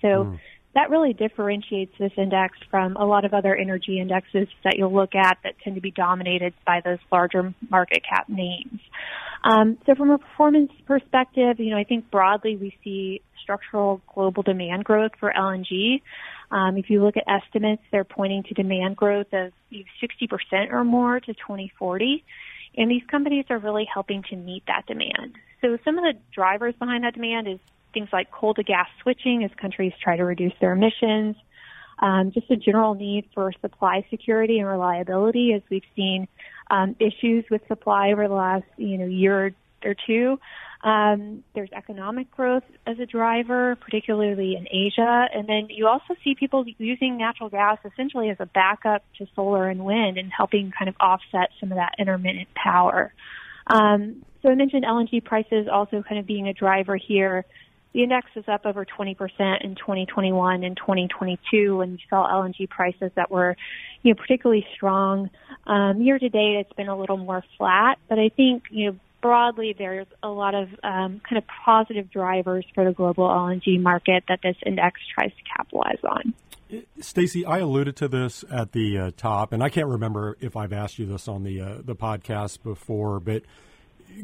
So 0.00 0.06
mm 0.06 0.38
that 0.74 0.90
really 0.90 1.12
differentiates 1.12 1.92
this 1.98 2.12
index 2.16 2.56
from 2.70 2.96
a 2.96 3.04
lot 3.04 3.24
of 3.24 3.34
other 3.34 3.54
energy 3.54 4.00
indexes 4.00 4.48
that 4.64 4.76
you'll 4.76 4.94
look 4.94 5.14
at 5.14 5.38
that 5.44 5.54
tend 5.62 5.76
to 5.76 5.82
be 5.82 5.90
dominated 5.90 6.54
by 6.66 6.80
those 6.84 6.98
larger 7.10 7.54
market 7.70 8.02
cap 8.08 8.28
names. 8.28 8.80
Um, 9.44 9.78
so 9.86 9.94
from 9.94 10.10
a 10.10 10.18
performance 10.18 10.72
perspective, 10.86 11.58
you 11.58 11.70
know, 11.70 11.76
I 11.76 11.84
think 11.84 12.10
broadly 12.10 12.56
we 12.56 12.76
see 12.84 13.20
structural 13.42 14.00
global 14.14 14.42
demand 14.42 14.84
growth 14.84 15.12
for 15.18 15.32
LNG. 15.36 16.00
Um, 16.50 16.76
if 16.76 16.88
you 16.90 17.02
look 17.02 17.16
at 17.16 17.24
estimates, 17.28 17.82
they're 17.90 18.04
pointing 18.04 18.44
to 18.44 18.54
demand 18.54 18.96
growth 18.96 19.32
of 19.32 19.52
60% 19.72 20.72
or 20.72 20.84
more 20.84 21.18
to 21.18 21.34
2040. 21.34 22.24
And 22.76 22.90
these 22.90 23.02
companies 23.10 23.46
are 23.50 23.58
really 23.58 23.86
helping 23.92 24.22
to 24.30 24.36
meet 24.36 24.62
that 24.66 24.86
demand. 24.86 25.34
So 25.60 25.76
some 25.84 25.98
of 25.98 26.04
the 26.04 26.14
drivers 26.34 26.74
behind 26.78 27.04
that 27.04 27.14
demand 27.14 27.48
is 27.48 27.58
things 27.92 28.08
like 28.12 28.30
coal 28.30 28.54
to 28.54 28.62
gas 28.62 28.88
switching 29.02 29.44
as 29.44 29.50
countries 29.60 29.92
try 30.02 30.16
to 30.16 30.24
reduce 30.24 30.52
their 30.60 30.72
emissions. 30.72 31.36
Um, 31.98 32.32
just 32.32 32.50
a 32.50 32.56
general 32.56 32.94
need 32.94 33.28
for 33.34 33.52
supply 33.60 34.04
security 34.10 34.58
and 34.58 34.66
reliability 34.66 35.52
as 35.54 35.62
we've 35.70 35.84
seen 35.94 36.26
um, 36.70 36.96
issues 36.98 37.44
with 37.50 37.62
supply 37.68 38.12
over 38.12 38.26
the 38.26 38.34
last 38.34 38.64
you 38.76 38.98
know 38.98 39.06
year 39.06 39.54
or 39.84 39.94
two. 40.06 40.38
Um, 40.82 41.44
there's 41.54 41.70
economic 41.72 42.30
growth 42.32 42.64
as 42.86 42.98
a 42.98 43.06
driver, 43.06 43.76
particularly 43.76 44.56
in 44.56 44.66
Asia, 44.68 45.28
and 45.32 45.48
then 45.48 45.68
you 45.70 45.86
also 45.86 46.16
see 46.24 46.34
people 46.34 46.64
using 46.78 47.16
natural 47.16 47.48
gas 47.48 47.78
essentially 47.84 48.30
as 48.30 48.38
a 48.40 48.46
backup 48.46 49.04
to 49.18 49.26
solar 49.36 49.68
and 49.68 49.84
wind 49.84 50.18
and 50.18 50.32
helping 50.36 50.72
kind 50.76 50.88
of 50.88 50.96
offset 50.98 51.50
some 51.60 51.70
of 51.70 51.76
that 51.76 51.94
intermittent 52.00 52.48
power. 52.54 53.14
Um, 53.68 54.24
so 54.42 54.48
I 54.50 54.56
mentioned 54.56 54.84
LNG 54.84 55.24
prices 55.24 55.68
also 55.72 56.02
kind 56.02 56.18
of 56.18 56.26
being 56.26 56.48
a 56.48 56.52
driver 56.52 56.96
here. 56.96 57.44
The 57.92 58.02
index 58.02 58.28
is 58.36 58.44
up 58.48 58.64
over 58.64 58.86
20% 58.86 59.16
in 59.64 59.74
2021 59.74 60.64
and 60.64 60.76
2022 60.76 61.76
when 61.76 61.92
you 61.92 61.98
saw 62.08 62.26
LNG 62.26 62.68
prices 62.68 63.10
that 63.16 63.30
were, 63.30 63.56
you 64.02 64.12
know, 64.12 64.20
particularly 64.20 64.66
strong. 64.74 65.28
Um, 65.66 66.00
year 66.00 66.18
to 66.18 66.28
date, 66.28 66.56
it's 66.60 66.72
been 66.72 66.88
a 66.88 66.96
little 66.96 67.18
more 67.18 67.44
flat, 67.58 67.98
but 68.08 68.18
I 68.18 68.30
think, 68.30 68.64
you 68.70 68.92
know, 68.92 68.98
broadly, 69.20 69.74
there's 69.76 70.06
a 70.22 70.28
lot 70.28 70.54
of 70.54 70.68
um, 70.82 71.20
kind 71.28 71.38
of 71.38 71.44
positive 71.64 72.10
drivers 72.10 72.64
for 72.74 72.84
the 72.84 72.92
global 72.92 73.28
LNG 73.28 73.80
market 73.80 74.24
that 74.28 74.40
this 74.42 74.56
index 74.66 75.00
tries 75.14 75.30
to 75.30 75.56
capitalize 75.56 76.00
on. 76.02 76.34
Stacey, 77.00 77.44
I 77.44 77.58
alluded 77.58 77.96
to 77.96 78.08
this 78.08 78.44
at 78.50 78.72
the 78.72 78.98
uh, 78.98 79.10
top, 79.16 79.52
and 79.52 79.62
I 79.62 79.68
can't 79.68 79.88
remember 79.88 80.36
if 80.40 80.56
I've 80.56 80.72
asked 80.72 80.98
you 80.98 81.04
this 81.04 81.28
on 81.28 81.44
the 81.44 81.60
uh, 81.60 81.74
the 81.84 81.94
podcast 81.94 82.62
before, 82.62 83.20
but 83.20 83.42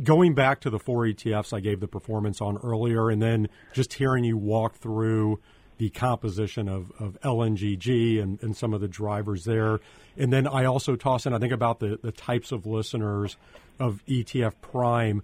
going 0.03 0.35
back 0.35 0.61
to 0.61 0.71
the 0.71 0.79
four 0.79 1.05
ETFs 1.05 1.53
I 1.53 1.61
gave 1.61 1.81
the 1.81 1.89
performance 1.89 2.41
on 2.41 2.59
earlier, 2.59 3.11
and 3.11 3.21
then 3.23 3.49
just 3.73 3.95
hearing 3.95 4.25
you 4.25 4.37
walk 4.37 4.77
through 4.77 5.41
the 5.79 5.91
composition 5.91 6.69
of, 6.69 6.93
of 6.99 7.19
LNGG 7.23 8.21
and, 8.21 8.43
and 8.43 8.57
some 8.57 8.75
of 8.75 8.81
the 8.81 8.89
drivers 8.89 9.45
there. 9.45 9.79
And 10.17 10.33
then 10.33 10.47
I 10.47 10.65
also 10.65 10.97
toss 10.97 11.25
in, 11.25 11.33
I 11.33 11.39
think, 11.39 11.53
about 11.53 11.79
the, 11.79 11.99
the 12.03 12.13
types 12.13 12.53
of 12.53 12.67
listeners 12.67 13.37
of 13.79 14.03
ETF 14.07 14.55
Prime. 14.61 15.23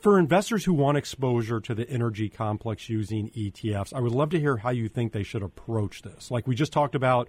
For 0.00 0.18
investors 0.18 0.64
who 0.64 0.74
want 0.74 0.98
exposure 0.98 1.58
to 1.60 1.74
the 1.74 1.88
energy 1.88 2.28
complex 2.28 2.88
using 2.88 3.30
ETFs, 3.30 3.92
I 3.94 4.00
would 4.00 4.12
love 4.12 4.30
to 4.30 4.38
hear 4.38 4.58
how 4.58 4.70
you 4.70 4.88
think 4.88 5.12
they 5.12 5.24
should 5.24 5.42
approach 5.42 6.02
this. 6.02 6.30
Like 6.30 6.46
we 6.46 6.54
just 6.54 6.72
talked 6.72 6.94
about 6.94 7.28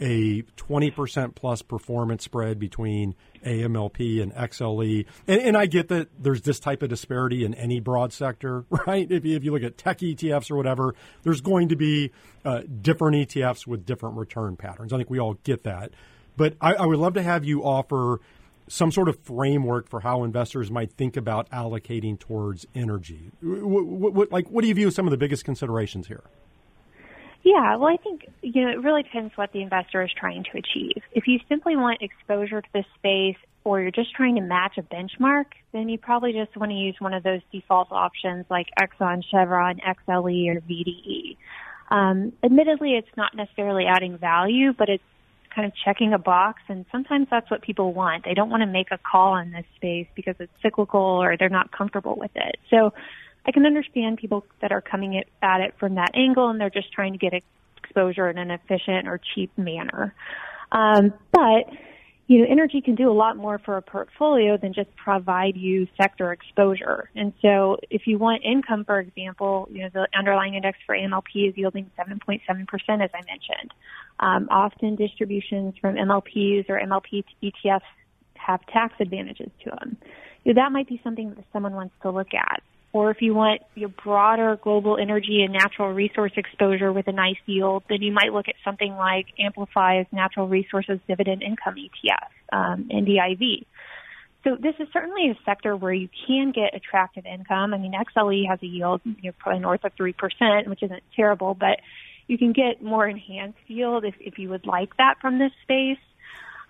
a 0.00 0.42
20% 0.56 1.34
plus 1.34 1.62
performance 1.62 2.24
spread 2.24 2.58
between 2.58 3.14
AMLP 3.44 4.22
and 4.22 4.32
XLE. 4.34 5.06
And, 5.26 5.40
and, 5.40 5.56
I 5.56 5.66
get 5.66 5.88
that 5.88 6.08
there's 6.18 6.42
this 6.42 6.60
type 6.60 6.82
of 6.82 6.88
disparity 6.88 7.44
in 7.44 7.54
any 7.54 7.80
broad 7.80 8.12
sector, 8.12 8.64
right? 8.86 9.10
If 9.10 9.24
you, 9.24 9.36
if 9.36 9.44
you 9.44 9.52
look 9.52 9.62
at 9.62 9.76
tech 9.76 9.98
ETFs 9.98 10.50
or 10.50 10.56
whatever, 10.56 10.94
there's 11.22 11.40
going 11.40 11.68
to 11.68 11.76
be 11.76 12.12
uh, 12.44 12.62
different 12.80 13.16
ETFs 13.16 13.66
with 13.66 13.84
different 13.84 14.16
return 14.16 14.56
patterns. 14.56 14.92
I 14.92 14.96
think 14.96 15.10
we 15.10 15.18
all 15.18 15.34
get 15.44 15.64
that. 15.64 15.92
But 16.36 16.54
I, 16.60 16.74
I 16.74 16.86
would 16.86 16.98
love 16.98 17.14
to 17.14 17.22
have 17.22 17.44
you 17.44 17.64
offer 17.64 18.20
some 18.68 18.92
sort 18.92 19.08
of 19.08 19.18
framework 19.20 19.88
for 19.88 20.00
how 20.00 20.24
investors 20.24 20.70
might 20.70 20.92
think 20.92 21.16
about 21.16 21.50
allocating 21.50 22.18
towards 22.18 22.66
energy. 22.74 23.32
What, 23.40 24.14
what, 24.14 24.32
like, 24.32 24.48
what 24.50 24.62
do 24.62 24.68
you 24.68 24.74
view 24.74 24.88
as 24.88 24.94
some 24.94 25.06
of 25.06 25.10
the 25.10 25.16
biggest 25.16 25.44
considerations 25.44 26.06
here? 26.06 26.22
Yeah, 27.44 27.76
well, 27.76 27.88
I 27.88 27.96
think, 27.96 28.26
you 28.42 28.64
know, 28.64 28.70
it 28.70 28.82
really 28.82 29.02
depends 29.02 29.36
what 29.36 29.52
the 29.52 29.62
investor 29.62 30.02
is 30.02 30.10
trying 30.18 30.44
to 30.44 30.58
achieve. 30.58 31.02
If 31.12 31.26
you 31.26 31.38
simply 31.48 31.76
want 31.76 32.02
exposure 32.02 32.60
to 32.60 32.68
this 32.74 32.84
space 32.96 33.36
or 33.64 33.80
you're 33.80 33.90
just 33.90 34.14
trying 34.14 34.34
to 34.36 34.40
match 34.40 34.76
a 34.76 34.82
benchmark, 34.82 35.46
then 35.72 35.88
you 35.88 35.98
probably 35.98 36.32
just 36.32 36.56
want 36.56 36.70
to 36.70 36.76
use 36.76 36.96
one 36.98 37.14
of 37.14 37.22
those 37.22 37.40
default 37.52 37.88
options 37.90 38.44
like 38.50 38.66
Exxon, 38.80 39.22
Chevron, 39.30 39.78
XLE, 39.78 40.56
or 40.56 40.60
VDE. 40.60 41.36
Um, 41.90 42.32
admittedly, 42.42 42.92
it's 42.92 43.16
not 43.16 43.34
necessarily 43.34 43.84
adding 43.86 44.18
value, 44.18 44.72
but 44.76 44.88
it's 44.88 45.02
kind 45.54 45.66
of 45.66 45.72
checking 45.84 46.12
a 46.12 46.18
box, 46.18 46.62
and 46.68 46.84
sometimes 46.92 47.26
that's 47.30 47.50
what 47.50 47.62
people 47.62 47.92
want. 47.92 48.24
They 48.24 48.34
don't 48.34 48.50
want 48.50 48.62
to 48.62 48.66
make 48.66 48.88
a 48.90 48.98
call 48.98 49.36
in 49.36 49.50
this 49.52 49.64
space 49.76 50.06
because 50.14 50.36
it's 50.38 50.52
cyclical 50.62 51.00
or 51.00 51.36
they're 51.36 51.48
not 51.48 51.72
comfortable 51.72 52.16
with 52.16 52.30
it. 52.34 52.56
So 52.70 52.92
I 53.46 53.52
can 53.52 53.66
understand 53.66 54.18
people 54.18 54.44
that 54.60 54.72
are 54.72 54.80
coming 54.80 55.22
at 55.42 55.60
it 55.60 55.74
from 55.78 55.94
that 55.94 56.10
angle 56.14 56.48
and 56.48 56.60
they're 56.60 56.70
just 56.70 56.92
trying 56.92 57.12
to 57.12 57.18
get 57.18 57.32
exposure 57.82 58.28
in 58.28 58.38
an 58.38 58.50
efficient 58.50 59.08
or 59.08 59.20
cheap 59.34 59.50
manner. 59.56 60.14
Um, 60.70 61.14
but 61.32 61.72
you 62.28 62.40
know, 62.40 62.46
energy 62.50 62.82
can 62.82 62.94
do 62.94 63.10
a 63.10 63.12
lot 63.12 63.38
more 63.38 63.58
for 63.58 63.78
a 63.78 63.82
portfolio 63.82 64.58
than 64.58 64.74
just 64.74 64.94
provide 64.96 65.56
you 65.56 65.88
sector 65.96 66.30
exposure. 66.30 67.08
And 67.16 67.32
so 67.40 67.78
if 67.88 68.02
you 68.06 68.18
want 68.18 68.42
income, 68.44 68.84
for 68.84 69.00
example, 69.00 69.66
you 69.72 69.80
know, 69.80 69.88
the 69.94 70.06
underlying 70.16 70.54
index 70.54 70.78
for 70.84 70.94
MLP 70.94 71.48
is 71.48 71.56
yielding 71.56 71.90
7.7%, 71.98 72.40
as 73.02 73.10
I 73.14 73.22
mentioned. 73.26 73.72
Um, 74.20 74.46
often 74.50 74.94
distributions 74.94 75.74
from 75.80 75.94
MLPs 75.94 76.68
or 76.68 76.78
MLP 76.78 77.24
ETFs 77.42 77.80
have 78.34 78.60
tax 78.66 78.92
advantages 79.00 79.48
to 79.64 79.70
them. 79.70 79.96
You 80.44 80.52
know, 80.52 80.62
that 80.62 80.70
might 80.70 80.86
be 80.86 81.00
something 81.02 81.30
that 81.30 81.44
someone 81.50 81.72
wants 81.72 81.94
to 82.02 82.10
look 82.10 82.34
at 82.34 82.62
or 82.98 83.12
if 83.12 83.22
you 83.22 83.32
want 83.32 83.62
your 83.76 83.90
broader 83.90 84.58
global 84.60 84.98
energy 85.00 85.42
and 85.44 85.52
natural 85.52 85.92
resource 85.92 86.32
exposure 86.36 86.92
with 86.92 87.06
a 87.06 87.12
nice 87.12 87.36
yield, 87.46 87.84
then 87.88 88.02
you 88.02 88.10
might 88.10 88.32
look 88.32 88.48
at 88.48 88.56
something 88.64 88.92
like 88.96 89.26
Amplify's 89.38 90.06
Natural 90.10 90.48
Resources 90.48 90.98
Dividend 91.06 91.44
Income 91.44 91.76
ETF, 91.76 92.28
um, 92.52 92.88
NDIV. 92.92 93.66
So 94.42 94.56
this 94.60 94.74
is 94.80 94.88
certainly 94.92 95.30
a 95.30 95.38
sector 95.44 95.76
where 95.76 95.92
you 95.92 96.08
can 96.26 96.50
get 96.50 96.74
attractive 96.74 97.24
income. 97.24 97.72
I 97.72 97.78
mean, 97.78 97.92
XLE 97.92 98.48
has 98.48 98.58
a 98.64 98.66
yield, 98.66 99.00
you 99.04 99.14
know, 99.22 99.32
probably 99.38 99.60
north 99.60 99.84
of 99.84 99.94
3%, 99.94 100.66
which 100.66 100.82
isn't 100.82 101.02
terrible, 101.14 101.54
but 101.54 101.78
you 102.26 102.36
can 102.36 102.52
get 102.52 102.82
more 102.82 103.06
enhanced 103.06 103.60
yield 103.68 104.04
if, 104.04 104.16
if 104.18 104.40
you 104.40 104.48
would 104.48 104.66
like 104.66 104.96
that 104.96 105.20
from 105.20 105.38
this 105.38 105.52
space. 105.62 105.98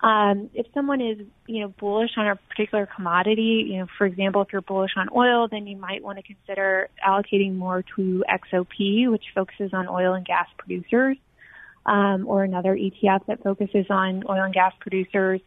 Um, 0.01 0.49
if 0.53 0.65
someone 0.73 1.01
is, 1.01 1.17
you 1.45 1.61
know, 1.61 1.73
bullish 1.77 2.11
on 2.15 2.27
a 2.27 2.35
particular 2.35 2.87
commodity, 2.95 3.67
you 3.69 3.79
know, 3.79 3.87
for 3.97 4.07
example, 4.07 4.41
if 4.41 4.47
you're 4.53 4.61
bullish 4.61 4.91
on 4.95 5.09
oil, 5.13 5.49
then 5.49 5.67
you 5.67 5.75
might 5.75 6.01
want 6.01 6.17
to 6.17 6.23
consider 6.23 6.87
allocating 7.05 7.55
more 7.55 7.83
to 7.97 8.23
XOP, 8.29 9.11
which 9.11 9.25
focuses 9.35 9.73
on 9.73 9.87
oil 9.89 10.13
and 10.13 10.25
gas 10.25 10.47
producers, 10.57 11.17
um, 11.85 12.25
or 12.27 12.43
another 12.43 12.75
ETF 12.75 13.25
that 13.27 13.43
focuses 13.43 13.87
on 13.89 14.23
oil 14.29 14.43
and 14.43 14.53
gas 14.53 14.73
producers. 14.79 15.41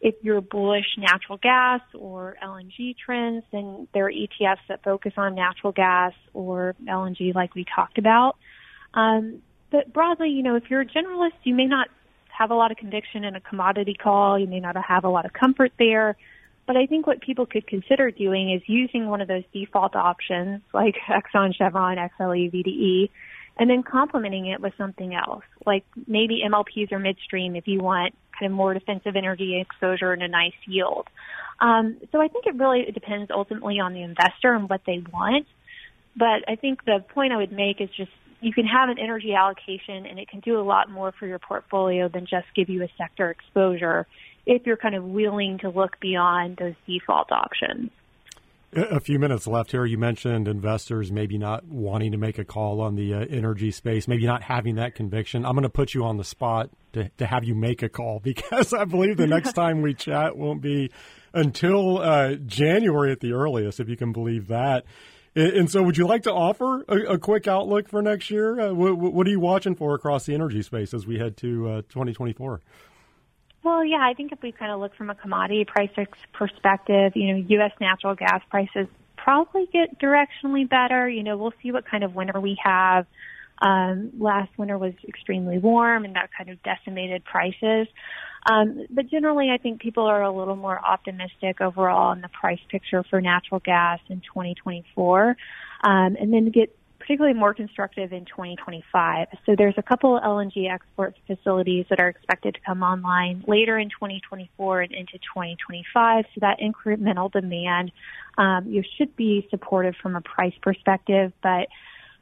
If 0.00 0.14
you're 0.22 0.40
bullish 0.40 0.86
natural 0.96 1.36
gas 1.36 1.82
or 1.92 2.38
LNG 2.42 2.96
trends, 2.96 3.44
then 3.52 3.86
there 3.92 4.06
are 4.06 4.10
ETFs 4.10 4.66
that 4.70 4.82
focus 4.82 5.12
on 5.18 5.34
natural 5.34 5.72
gas 5.72 6.14
or 6.32 6.74
LNG 6.88 7.34
like 7.34 7.54
we 7.54 7.66
talked 7.76 7.98
about. 7.98 8.36
Um, 8.94 9.42
but 9.70 9.92
broadly, 9.92 10.30
you 10.30 10.42
know, 10.42 10.56
if 10.56 10.64
you're 10.70 10.80
a 10.80 10.86
generalist, 10.86 11.34
you 11.44 11.54
may 11.54 11.66
not 11.66 11.88
have 12.40 12.50
a 12.50 12.54
lot 12.54 12.70
of 12.70 12.78
conviction 12.78 13.22
in 13.22 13.36
a 13.36 13.40
commodity 13.40 13.94
call. 13.94 14.38
You 14.38 14.46
may 14.46 14.60
not 14.60 14.74
have 14.74 15.04
a 15.04 15.10
lot 15.10 15.26
of 15.26 15.32
comfort 15.34 15.72
there. 15.78 16.16
But 16.66 16.76
I 16.78 16.86
think 16.86 17.06
what 17.06 17.20
people 17.20 17.44
could 17.44 17.66
consider 17.66 18.10
doing 18.10 18.50
is 18.50 18.62
using 18.66 19.08
one 19.08 19.20
of 19.20 19.28
those 19.28 19.42
default 19.52 19.94
options 19.94 20.62
like 20.72 20.96
Exxon, 21.08 21.54
Chevron, 21.54 21.98
XLE, 21.98 22.50
VDE, 22.50 23.10
and 23.58 23.68
then 23.68 23.82
complementing 23.82 24.46
it 24.46 24.60
with 24.60 24.72
something 24.78 25.14
else, 25.14 25.44
like 25.66 25.84
maybe 26.06 26.42
MLPs 26.48 26.92
or 26.92 26.98
midstream 26.98 27.56
if 27.56 27.68
you 27.68 27.80
want 27.80 28.14
kind 28.38 28.50
of 28.50 28.56
more 28.56 28.72
defensive 28.72 29.16
energy 29.16 29.60
exposure 29.60 30.12
and 30.12 30.22
a 30.22 30.28
nice 30.28 30.54
yield. 30.66 31.08
Um, 31.60 31.98
so 32.10 32.22
I 32.22 32.28
think 32.28 32.46
it 32.46 32.54
really 32.54 32.90
depends 32.90 33.30
ultimately 33.30 33.80
on 33.80 33.92
the 33.92 34.00
investor 34.00 34.54
and 34.54 34.70
what 34.70 34.80
they 34.86 35.04
want. 35.12 35.46
But 36.16 36.48
I 36.48 36.56
think 36.56 36.86
the 36.86 37.04
point 37.12 37.34
I 37.34 37.36
would 37.36 37.52
make 37.52 37.82
is 37.82 37.90
just 37.90 38.10
you 38.40 38.52
can 38.52 38.64
have 38.64 38.88
an 38.88 38.98
energy 38.98 39.34
allocation 39.34 40.06
and 40.06 40.18
it 40.18 40.28
can 40.28 40.40
do 40.40 40.58
a 40.58 40.62
lot 40.62 40.90
more 40.90 41.12
for 41.12 41.26
your 41.26 41.38
portfolio 41.38 42.08
than 42.08 42.26
just 42.26 42.46
give 42.54 42.68
you 42.68 42.82
a 42.82 42.88
sector 42.96 43.30
exposure 43.30 44.06
if 44.46 44.66
you're 44.66 44.76
kind 44.76 44.94
of 44.94 45.04
willing 45.04 45.58
to 45.58 45.68
look 45.68 46.00
beyond 46.00 46.56
those 46.56 46.74
default 46.86 47.30
options. 47.30 47.90
A 48.72 49.00
few 49.00 49.18
minutes 49.18 49.48
left 49.48 49.72
here. 49.72 49.84
You 49.84 49.98
mentioned 49.98 50.46
investors 50.46 51.10
maybe 51.10 51.38
not 51.38 51.64
wanting 51.64 52.12
to 52.12 52.18
make 52.18 52.38
a 52.38 52.44
call 52.44 52.80
on 52.80 52.94
the 52.94 53.14
uh, 53.14 53.26
energy 53.28 53.72
space, 53.72 54.06
maybe 54.06 54.26
not 54.26 54.44
having 54.44 54.76
that 54.76 54.94
conviction. 54.94 55.44
I'm 55.44 55.54
going 55.54 55.64
to 55.64 55.68
put 55.68 55.92
you 55.92 56.04
on 56.04 56.18
the 56.18 56.24
spot 56.24 56.70
to, 56.92 57.08
to 57.18 57.26
have 57.26 57.42
you 57.42 57.56
make 57.56 57.82
a 57.82 57.88
call 57.88 58.20
because 58.22 58.72
I 58.72 58.84
believe 58.84 59.16
the 59.16 59.26
next 59.26 59.54
time 59.54 59.82
we 59.82 59.94
chat 59.94 60.36
won't 60.36 60.62
be 60.62 60.92
until 61.34 61.98
uh, 61.98 62.34
January 62.34 63.10
at 63.10 63.18
the 63.18 63.32
earliest, 63.32 63.80
if 63.80 63.88
you 63.88 63.96
can 63.96 64.12
believe 64.12 64.46
that. 64.48 64.84
And 65.36 65.70
so, 65.70 65.82
would 65.82 65.96
you 65.96 66.08
like 66.08 66.24
to 66.24 66.32
offer 66.32 66.84
a, 66.88 67.12
a 67.14 67.18
quick 67.18 67.46
outlook 67.46 67.88
for 67.88 68.02
next 68.02 68.30
year? 68.30 68.60
Uh, 68.60 68.72
what, 68.72 68.96
what, 68.96 69.26
are 69.28 69.30
you 69.30 69.38
watching 69.38 69.76
for 69.76 69.94
across 69.94 70.26
the 70.26 70.34
energy 70.34 70.60
space 70.62 70.92
as 70.92 71.06
we 71.06 71.18
head 71.18 71.36
to 71.38 71.68
uh, 71.68 71.82
2024? 71.82 72.60
Well, 73.62 73.84
yeah, 73.84 73.98
I 73.98 74.14
think 74.14 74.32
if 74.32 74.42
we 74.42 74.50
kind 74.50 74.72
of 74.72 74.80
look 74.80 74.96
from 74.96 75.08
a 75.08 75.14
commodity 75.14 75.64
price 75.64 75.90
perspective, 76.32 77.12
you 77.14 77.32
know, 77.32 77.44
U.S. 77.48 77.72
natural 77.80 78.16
gas 78.16 78.42
prices 78.50 78.88
probably 79.16 79.68
get 79.72 80.00
directionally 80.00 80.68
better. 80.68 81.08
You 81.08 81.22
know, 81.22 81.36
we'll 81.36 81.54
see 81.62 81.70
what 81.70 81.86
kind 81.86 82.02
of 82.02 82.14
winter 82.14 82.40
we 82.40 82.58
have. 82.64 83.06
Um, 83.62 84.12
last 84.18 84.50
winter 84.56 84.78
was 84.78 84.94
extremely 85.06 85.58
warm 85.58 86.04
and 86.04 86.16
that 86.16 86.30
kind 86.36 86.50
of 86.50 86.62
decimated 86.62 87.24
prices. 87.24 87.86
Um, 88.46 88.86
but 88.90 89.10
generally, 89.10 89.50
I 89.50 89.58
think 89.58 89.80
people 89.80 90.04
are 90.04 90.22
a 90.22 90.32
little 90.32 90.56
more 90.56 90.78
optimistic 90.82 91.60
overall 91.60 92.12
in 92.12 92.20
the 92.20 92.28
price 92.28 92.60
picture 92.68 93.02
for 93.02 93.20
natural 93.20 93.60
gas 93.60 94.00
in 94.08 94.20
2024, 94.20 95.36
um, 95.82 96.16
and 96.18 96.32
then 96.32 96.50
get 96.50 96.74
particularly 96.98 97.36
more 97.36 97.52
constructive 97.54 98.12
in 98.12 98.24
2025. 98.26 99.28
So 99.44 99.56
there's 99.56 99.74
a 99.76 99.82
couple 99.82 100.20
LNG 100.20 100.70
export 100.70 101.16
facilities 101.26 101.86
that 101.90 101.98
are 101.98 102.08
expected 102.08 102.54
to 102.54 102.60
come 102.60 102.82
online 102.82 103.42
later 103.48 103.78
in 103.78 103.88
2024 103.88 104.82
and 104.82 104.92
into 104.92 105.14
2025. 105.14 106.26
So 106.34 106.40
that 106.42 106.60
incremental 106.60 107.32
demand, 107.32 107.90
um, 108.38 108.68
you 108.68 108.84
should 108.96 109.16
be 109.16 109.48
supportive 109.50 109.96
from 109.96 110.14
a 110.14 110.20
price 110.20 110.54
perspective, 110.62 111.32
but 111.42 111.68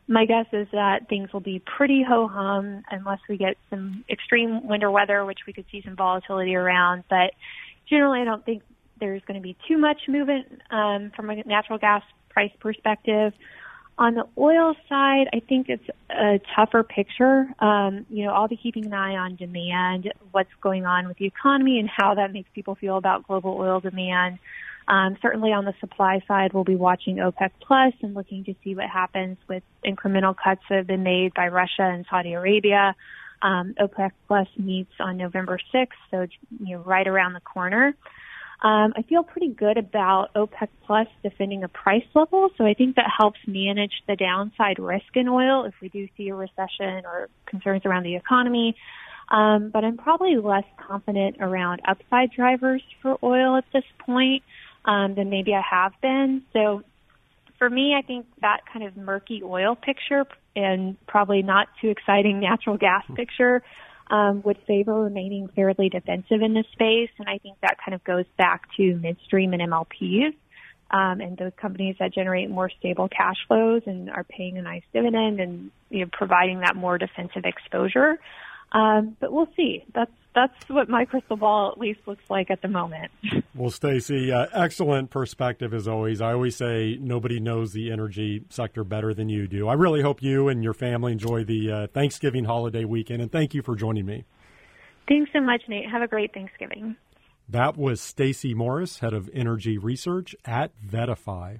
my 0.09 0.25
guess 0.25 0.47
is 0.53 0.67
that 0.73 1.09
things 1.09 1.33
will 1.33 1.41
be 1.41 1.61
pretty 1.61 2.03
ho 2.03 2.27
hum 2.27 2.83
unless 2.91 3.21
we 3.29 3.37
get 3.37 3.57
some 3.69 4.05
extreme 4.09 4.67
winter 4.67 4.91
weather, 4.91 5.25
which 5.25 5.41
we 5.47 5.53
could 5.53 5.67
see 5.71 5.83
some 5.85 5.95
volatility 5.95 6.57
around. 6.57 7.05
But 7.11 7.35
generally, 7.89 8.23
I 8.23 8.25
don't 8.25 8.45
think 8.45 8.63
there's 8.99 9.23
going 9.27 9.41
to 9.41 9.43
be 9.43 9.55
too 9.69 9.77
much 9.77 10.01
movement 10.09 10.63
um, 10.71 11.13
from 11.15 11.29
a 11.31 11.37
natural 11.45 11.79
gas 11.79 12.03
price 12.31 12.51
perspective. 12.59 13.35
On 13.99 14.15
the 14.15 14.27
oil 14.39 14.75
side, 14.89 15.27
I 15.33 15.41
think 15.41 15.69
it's 15.69 15.85
a 16.09 16.41
tougher 16.55 16.85
picture. 16.85 17.49
Um, 17.59 18.07
you 18.09 18.25
know, 18.25 18.33
I'll 18.33 18.49
be 18.49 18.57
keeping 18.57 18.87
an 18.87 18.95
eye 18.95 19.17
on 19.17 19.37
demand, 19.37 20.13
what's 20.31 20.53
going 20.61 20.87
on 20.87 21.09
with 21.09 21.19
the 21.19 21.27
economy, 21.27 21.81
and 21.81 21.89
how 21.89 22.15
that 22.15 22.33
makes 22.33 22.49
people 22.55 22.77
feel 22.77 22.97
about 22.97 23.27
global 23.27 23.57
oil 23.59 23.81
demand. 23.81 24.39
Um, 24.89 25.19
certainly 25.21 25.53
on 25.53 25.67
the 25.67 25.75
supply 25.81 26.21
side, 26.27 26.55
we'll 26.55 26.65
be 26.65 26.75
watching 26.75 27.17
OPEC 27.17 27.51
Plus 27.61 27.93
and 28.01 28.15
looking 28.15 28.45
to 28.45 28.55
see 28.65 28.75
what 28.75 28.89
happens 28.89 29.37
with 29.47 29.63
incremental 29.85 30.35
cuts 30.35 30.63
that 30.71 30.77
have 30.77 30.87
been 30.87 31.03
made 31.03 31.35
by 31.35 31.49
Russia 31.49 31.83
and 31.83 32.07
Saudi 32.09 32.33
Arabia. 32.33 32.97
Um, 33.43 33.75
OPEC 33.79 34.13
Plus 34.27 34.49
meets 34.57 34.93
on 34.99 35.19
November 35.19 35.61
6th, 35.75 35.89
so 36.11 36.27
you 36.65 36.77
know, 36.77 36.83
right 36.83 37.07
around 37.07 37.35
the 37.35 37.41
corner. 37.41 37.95
Um, 38.61 38.95
I 38.97 39.03
feel 39.03 39.23
pretty 39.23 39.49
good 39.49 39.77
about 39.77 40.33
OPEC 40.35 40.69
Plus 40.87 41.07
defending 41.23 41.65
a 41.65 41.69
price 41.69 42.07
level, 42.15 42.49
so 42.57 42.65
I 42.65 42.73
think 42.73 42.97
that 42.97 43.11
helps 43.15 43.39
manage 43.47 43.93
the 44.09 44.17
downside 44.17 44.79
risk 44.79 45.15
in 45.15 45.29
oil 45.29 45.67
if 45.67 45.75
we 45.83 45.91
do 45.91 46.09
see 46.17 46.31
a 46.31 46.35
recession 46.35 47.05
or 47.05 47.29
concerns 47.47 47.83
around 47.85 48.05
the 48.05 48.17
economy. 48.17 48.75
Um, 49.29 49.69
but 49.71 49.85
I'm 49.85 49.99
probably 49.99 50.37
less 50.39 50.65
confident 50.79 51.37
around 51.41 51.83
upside 51.87 52.33
drivers 52.33 52.83
for 53.03 53.19
oil 53.23 53.57
at 53.57 53.65
this 53.75 53.85
point 53.99 54.43
um, 54.89 55.15
than 55.15 55.29
maybe 55.29 55.55
I 55.55 55.61
have 55.71 55.93
been. 56.01 56.43
So 56.55 56.83
for 57.59 57.69
me, 57.69 57.95
I 57.97 58.03
think 58.03 58.27
that 58.41 58.63
kind 58.73 58.87
of 58.87 58.97
murky 58.97 59.43
oil 59.45 59.77
picture 59.77 60.25
and 60.57 60.97
probably 61.07 61.43
not 61.43 61.69
too 61.81 61.91
exciting 61.91 62.41
natural 62.41 62.79
gas 62.79 63.05
picture 63.15 63.63
um, 64.11 64.43
would 64.45 64.57
favor 64.67 65.03
remaining 65.05 65.49
fairly 65.55 65.91
defensive 65.91 66.41
in 66.41 66.55
this 66.55 66.65
space. 66.73 67.11
And 67.19 67.29
I 67.29 67.37
think 67.39 67.59
that 67.61 67.77
kind 67.85 67.95
of 67.95 68.03
goes 68.03 68.25
back 68.39 68.63
to 68.79 68.97
midstream 68.97 69.53
and 69.53 69.63
MLPs. 69.63 70.35
Um, 70.91 71.21
and 71.21 71.37
those 71.37 71.53
companies 71.61 71.97
that 72.01 72.15
generate 72.15 72.49
more 72.49 72.71
stable 72.71 73.11
cash 73.11 73.37
flows 73.47 73.83
and 73.85 74.09
are 74.09 74.25
paying 74.25 74.57
a 74.57 74.63
nice 74.63 74.85
dividend 74.95 75.39
and 75.39 75.71
you 75.91 76.01
know, 76.01 76.11
providing 76.11 76.61
that 76.61 76.77
more 76.77 76.97
defensive 76.97 77.45
exposure. 77.45 78.19
Um, 78.73 79.17
but 79.21 79.33
we'll 79.33 79.49
see. 79.57 79.85
That's 79.95 80.11
that's 80.35 80.69
what 80.69 80.89
my 80.89 81.05
crystal 81.05 81.37
ball 81.37 81.73
at 81.73 81.79
least 81.79 82.01
looks 82.07 82.23
like 82.29 82.51
at 82.51 82.63
the 82.63 82.69
moment. 82.69 83.11
Well, 83.55 83.71
Stacey, 83.71 84.31
uh, 84.31 84.47
excellent 84.53 85.11
perspective 85.11 85.75
as 85.75 85.89
always. 85.89 86.21
I 86.21 86.33
always 86.33 86.55
say 86.55 86.97
nobody 87.01 87.41
knows 87.41 87.73
the 87.73 87.91
energy 87.91 88.45
sector 88.51 88.85
better 88.85 89.13
than 89.13 89.29
you 89.29 89.49
do. 89.49 89.67
I 89.67 89.73
really 89.73 90.01
hope 90.01 90.23
you 90.23 90.47
and 90.47 90.63
your 90.63 90.75
family 90.75 91.11
enjoy 91.11 91.43
the 91.43 91.73
uh, 91.73 91.87
Thanksgiving 91.89 92.45
holiday 92.45 92.85
weekend, 92.85 93.21
and 93.21 93.33
thank 93.33 93.55
you 93.55 93.63
for 93.63 93.75
joining 93.75 94.07
me. 94.07 94.27
Thanks 95.09 95.33
so 95.33 95.41
much, 95.41 95.63
Nate. 95.67 95.91
Have 95.91 96.03
a 96.03 96.07
great 96.07 96.33
Thanksgiving. 96.33 96.95
That 97.49 97.77
was 97.77 98.01
Stacey 98.01 98.55
Morris, 98.55 99.01
head 99.01 99.15
of 99.15 99.29
energy 99.33 99.77
research 99.77 100.37
at 100.45 100.71
VettaFi. 100.87 101.57